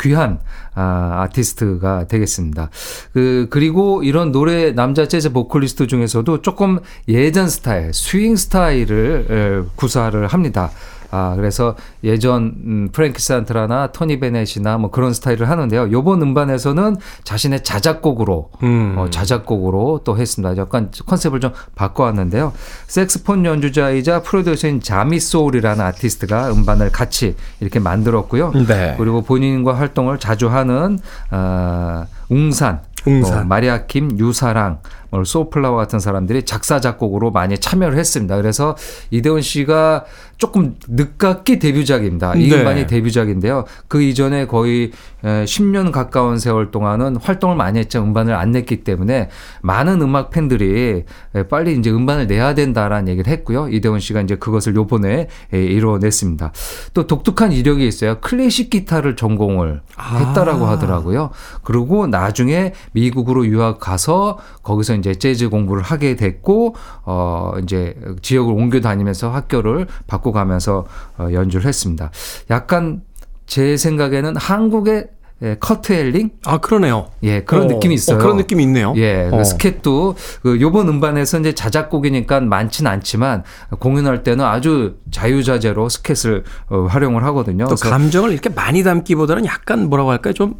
[0.00, 0.38] 귀한
[0.74, 2.70] 아, 아티스트가 되겠습니다.
[3.12, 10.24] 그 그리고 이런 노래 남자 재즈 보컬리스트 중에서도 조금 예전 스타일, 스윙 스타일을 에, 구사를
[10.28, 10.70] 합니다.
[11.14, 15.92] 아, 그래서 예전 음, 프랭크 시나트라나 토니 베넷이나 뭐 그런 스타일을 하는데요.
[15.92, 18.94] 요번 음반에서는 자신의 자작곡으로 음.
[18.96, 20.56] 어, 자작곡으로 또 했습니다.
[20.56, 22.54] 약간 컨셉을 좀 바꿔왔는데요.
[22.86, 28.52] 색스폰 연주자이자 프로듀서인 자미 소울이라는 아티스트가 음반을 같이 이렇게 만들었고요.
[28.66, 28.94] 네.
[28.96, 30.98] 그리고 본인과 활동을 자주 하는
[31.30, 33.34] 어, 웅산, 웅산.
[33.34, 34.78] 뭐 마리아 킴, 유사랑,
[35.10, 38.36] 뭐 소플라워 같은 사람들이 작사 작곡으로 많이 참여를 했습니다.
[38.36, 38.76] 그래서
[39.10, 40.04] 이대원 씨가
[40.42, 42.34] 조금 늦깎이 데뷔작입니다.
[42.34, 42.58] 이 네.
[42.58, 43.64] 음반이 데뷔작인데요.
[43.86, 44.90] 그 이전에 거의
[45.22, 48.02] 에, 10년 가까운 세월 동안은 활동을 많이 했죠.
[48.02, 49.28] 음반을 안 냈기 때문에
[49.60, 51.04] 많은 음악 팬들이
[51.36, 53.68] 에, 빨리 이제 음반을 내야 된다라는 얘기를 했고요.
[53.68, 56.52] 이대원 씨가 이제 그것을 요번에 에, 이루어냈습니다.
[56.92, 58.18] 또 독특한 이력이 있어요.
[58.20, 61.30] 클래식 기타를 전공을 했다라고 하더라고요.
[61.62, 66.74] 그리고 나중에 미국으로 유학 가서 거기서 이제 재즈 공부를 하게 됐고
[67.04, 70.86] 어 이제 지역을 옮겨 다니면서 학교를 바 꿔가면서
[71.18, 72.10] 어, 연주를 했습니다.
[72.50, 73.02] 약간
[73.46, 75.08] 제 생각에는 한국의
[75.42, 77.08] 예, 커트 헬링 아 그러네요.
[77.24, 78.16] 예, 그런 어, 느낌이 있어요.
[78.16, 78.94] 어, 그런 느낌이 있네요.
[78.96, 79.44] 예, 그 어.
[79.44, 83.42] 스캣도 그 요번 음반에서 이제 자작곡이니까 많진 않지만
[83.80, 87.66] 공연할 때는 아주 자유자재로 스캣을 어, 활용을 하거든요.
[87.66, 90.32] 또 감정을 이렇게 많이 담기보다는 약간 뭐라고 할까요?
[90.32, 90.54] 좀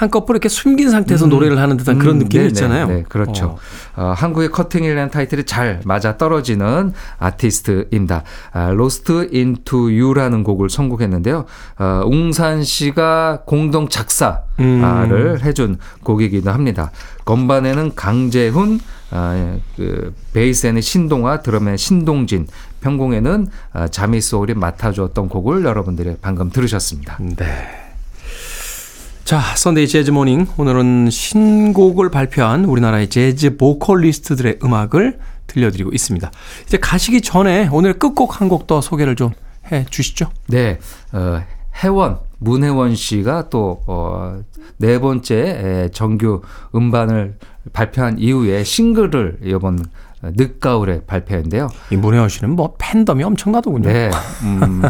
[0.00, 2.86] 한꺼풀 이렇게 숨긴 상태에서 노래를 하는 듯한 그런 음, 느낌이 네, 있잖아요.
[2.86, 3.58] 네, 네, 그렇죠.
[3.96, 8.22] 어, 한국의 커팅이라는 타이틀이 잘 맞아 떨어지는 아티스트입니다.
[8.54, 11.44] 아, Lost into You라는 곡을 선곡했는데요.
[11.78, 15.38] 어, 웅산 씨가 공동 작사를 음.
[15.42, 16.92] 해준 곡이기도 합니다.
[17.26, 22.46] 건반에는 강재훈, 아, 예, 그 베이스에는 신동아, 드럼에 신동진,
[22.80, 27.18] 편곡에는 아, 자미소울이 맡아주었던 곡을 여러분들이 방금 들으셨습니다.
[27.20, 27.79] 네.
[29.30, 30.48] 자, Sunday Jazz Morning.
[30.56, 36.32] 오늘은 신곡을 발표한 우리나라의 재즈 보컬리스트들의 음악을 들려드리고 있습니다.
[36.66, 39.30] 이제 가시기 전에 오늘 끝곡 한 곡 더 소개를 좀
[39.70, 40.30] 해 주시죠.
[40.48, 40.80] 네,
[41.12, 41.44] 어,
[41.84, 44.40] 혜원 문혜원 씨가 또 어,
[44.78, 46.40] 네 번째 에, 정규
[46.74, 47.36] 음반을
[47.72, 49.78] 발표한 이후에 싱글을 이번
[50.22, 51.68] 늦가을에 발표했는데요.
[51.90, 53.88] 이 문혜원 씨는 뭐 팬덤이 엄청나더군요.
[53.90, 54.10] 네.
[54.42, 54.82] 음,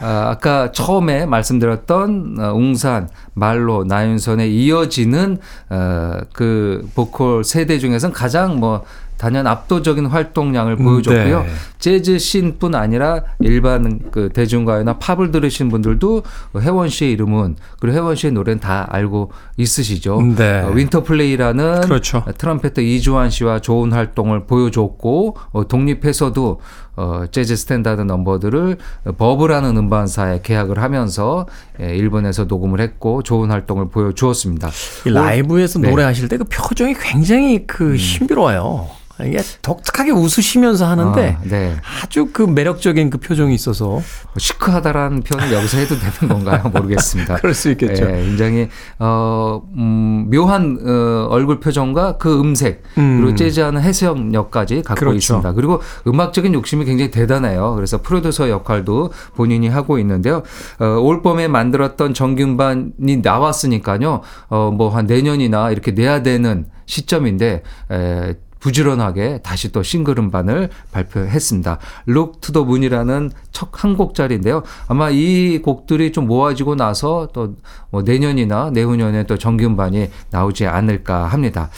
[0.00, 8.58] 아, 아까 처음에 말씀드렸던 어, 웅산, 말로, 나윤선에 이어지는 어, 그 보컬 세대 중에서는 가장
[8.60, 8.84] 뭐
[9.18, 11.42] 단연 압도적인 활동량을 보여줬고요.
[11.42, 11.48] 네.
[11.78, 16.22] 재즈 씬뿐 아니라 일반 그 대중가요나 팝을 들으신 분들도
[16.60, 20.22] 혜원 씨의 이름은 그리고 혜원 씨의 노래는 다 알고 있으시죠.
[20.36, 20.60] 네.
[20.62, 22.24] 어, 윈터플레이라는 그렇죠.
[22.38, 26.60] trumpeter 이주한 씨와 좋은 활동을 보여줬고 어, 독립해서도
[26.96, 28.76] 어, 재즈 스탠다드 넘버들을
[29.18, 31.46] 버브라는 음반사에 계약을 하면서
[31.80, 34.70] 예, 일본에서 녹음을 했고 좋은 활동을 보여주었습니다.
[35.06, 35.90] 이 라이브에서 네.
[35.90, 38.86] 노래하실 때 그 표정이 굉장히 그 힘들어요.
[39.24, 41.76] 이게 독특하게 웃으시면서 하는데 아, 네.
[42.02, 44.02] 아주 그 매력적인 그 표정이 있어서
[44.36, 46.68] 시크하다라는 표현을 여기서 해도 되는 건가요?
[46.74, 47.36] 모르겠습니다.
[47.36, 48.04] 그럴 수 있겠죠.
[48.04, 53.20] 예, 굉장히 어, 음, 묘한 어, 얼굴 표정과 그 음색 음.
[53.20, 55.16] 그리고 재즈하는 해석력까지 갖고 그렇죠.
[55.16, 55.52] 있습니다.
[55.52, 57.74] 그리고 음악적인 욕심이 굉장히 대단해요.
[57.76, 60.42] 그래서 프로듀서 역할도 본인이 하고 있는데요.
[60.80, 64.22] 어, 올 봄에 만들었던 정규음반이 나왔으니까요.
[64.50, 71.78] 어, 뭐 한 내년이나 이렇게 내야 되는 시점인데 에, 부지런하게 다시 또 싱글 음반을 발표했습니다.
[72.08, 74.62] Look to the Moon이라는 첫 한 곡짜리인데요.
[74.88, 77.54] 아마 이 곡들이 좀 모아지고 나서 또
[77.90, 81.70] 뭐 내년이나 내후년에 또 정규 음반이 나오지 않을까 합니다.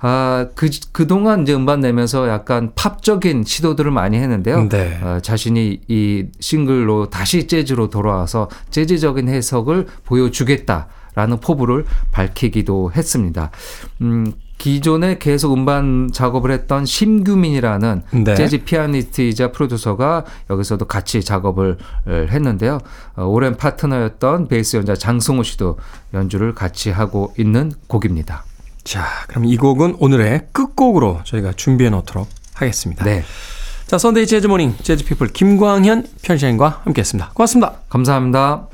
[0.00, 4.68] 아, 그, 그동안 이제 음반 내면서 약간 팝적인 시도들을 많이 했는데요.
[4.68, 5.00] 네.
[5.02, 13.50] 어, 자신이 이 싱글로 다시 재즈로 돌아와서 재즈적인 해석을 보여주겠다 라는 포부를 밝히기도 했습니다.
[14.02, 18.34] 음, 기존에 계속 음반 작업을 했던 심규민이라는 네.
[18.34, 22.80] 재즈 피아니스트이자 프로듀서가 여기서도 같이 작업을 했는데요.
[23.16, 25.78] 어, 오랜 파트너였던 베이스 연주자 장승호 씨도
[26.14, 28.44] 연주를 같이 하고 있는 곡입니다.
[28.84, 33.04] 자, 그럼 이 곡은 오늘의 끝곡으로 저희가 준비해 놓도록 하겠습니다.
[33.04, 33.24] 네.
[33.86, 37.30] 자, Sunday Jazz Morning 재즈 피플 김광현 편집장님과 함께했습니다.
[37.34, 37.74] 고맙습니다.
[37.88, 38.68] 감사합니다.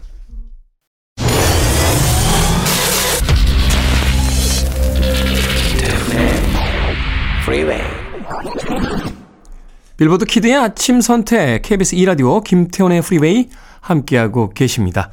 [9.98, 15.10] 빌보드 키드의 아침 선택 KBS 2라디오 김태훈의 프리웨이 함께하고 계십니다.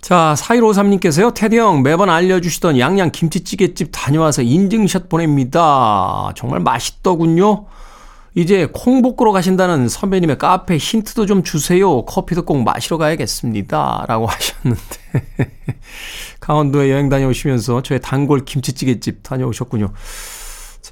[0.00, 1.34] 자, 4153님께서요.
[1.34, 6.32] 테디 형 매번 알려주시던 양양 김치찌개집 다녀와서 인증샷 보냅니다.
[6.36, 7.66] 정말 맛있더군요.
[8.34, 12.04] 이제 콩 볶으러 가신다는 선배님의 카페 힌트도 좀 주세요.
[12.04, 14.04] 커피도 꼭 마시러 가야겠습니다.
[14.06, 14.80] 라고 하셨는데.
[16.40, 19.92] 강원도에 여행 다녀오시면서 저의 단골 김치찌개집 다녀오셨군요.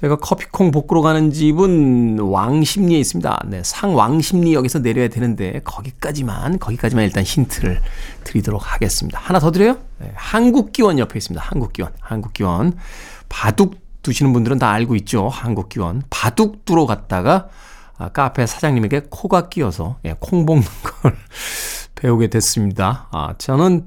[0.01, 3.43] 제가 커피콩 볶으러 가는 집은 왕십리에 있습니다.
[3.45, 7.79] 네, 상왕십리역에서 내려야 되는데 거기까지만 거기까지만 일단 힌트를
[8.23, 9.19] 드리도록 하겠습니다.
[9.19, 9.77] 하나 더 드려요?
[9.99, 11.45] 네, 한국기원 옆에 있습니다.
[11.45, 11.91] 한국기원.
[11.99, 12.77] 한국기원.
[13.29, 15.29] 바둑 두시는 분들은 다 알고 있죠.
[15.29, 16.01] 한국기원.
[16.09, 17.49] 바둑 두러 갔다가
[17.99, 20.63] 아, 카페 사장님에게 코가 끼어서 예, 콩 볶는
[21.03, 21.15] 걸
[21.93, 23.07] 배우게 됐습니다.
[23.11, 23.83] 아, 저는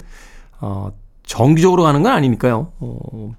[0.61, 2.71] 어, 정기적으로 가는 건 아니니까요.
[2.79, 3.35] 어,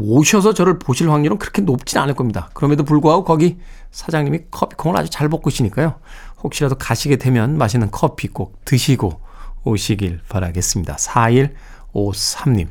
[0.00, 2.50] 오셔서 저를 보실 확률은 그렇게 높진 않을 겁니다.
[2.54, 3.58] 그럼에도 불구하고 거기
[3.90, 5.94] 사장님이 커피콩을 아주 잘 볶으시니까요.
[6.42, 9.20] 혹시라도 가시게 되면 맛있는 커피 꼭 드시고
[9.64, 10.96] 오시길 바라겠습니다.
[10.96, 12.68] 4153님.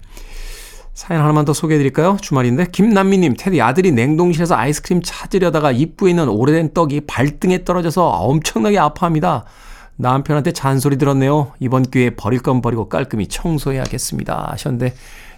[0.93, 2.17] 사연 하나만 더 소개해 드릴까요?
[2.21, 9.43] 주말인데 김남미님 테디 아들이 냉동실에서 아이스크림 찾으려다가 입구에 있는 오래된 떡이 발등에 떨어져서 엄청나게 아파합니다.
[9.97, 11.51] 남편한테 잔소리 들었네요.
[11.59, 14.51] 이번 기회에 버릴 건 버리고 깔끔히 청소해야겠습니다.
[14.51, 14.93] 하셨는데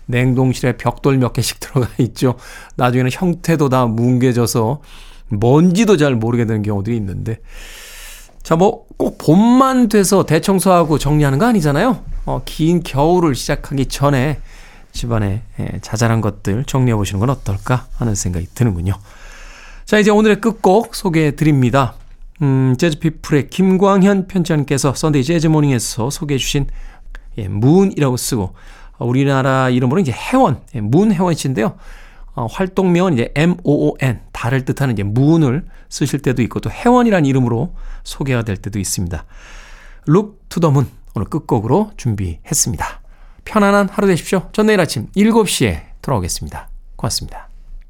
[0.08, 2.36] 냉동실에 벽돌 몇 개씩 들어가 있죠.
[2.76, 4.82] 나중에는 형태도 다 뭉개져서
[5.30, 7.40] 뭔지도 잘 모르게 되는 경우들이 있는데
[8.48, 12.02] 자, 뭐, 꼭 봄만 돼서 대청소하고 정리하는 거 아니잖아요?
[12.26, 14.40] 어, 긴 겨울을 시작하기 전에
[14.94, 18.94] 집안에 예, 자잘한 것들 정리해 보시는 건 어떨까 하는 생각이 드는군요.
[19.84, 21.96] 자, 이제 오늘의 끝곡 소개해 드립니다.
[22.42, 26.68] 음, 재즈피플의 김광현 편집장님께서 Sunday Jazz Morning에서 소개해 주신
[27.38, 28.54] 예, Moon이라고 쓰고 어,
[29.00, 31.78] 우리나라 이름으로 이제 혜원, 예, 문혜원 씨인데요.
[32.36, 37.74] 어, 활동명은 이제 M-O-O-N, 달을 뜻하는 이제 Moon을 쓰실 때도 있고 또 혜원이라는 이름으로
[38.04, 39.26] 소개가 될 때도 있습니다.
[40.06, 43.02] The moon 오늘 끝곡으로 준비했습니다.
[43.44, 44.50] 편안한 하루 되십시오.
[44.52, 46.70] 전 내일 아침 7시에 돌아오겠습니다.
[46.96, 47.47] 고맙습니다.